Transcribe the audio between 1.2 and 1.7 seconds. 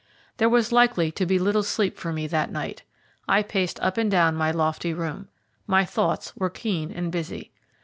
be little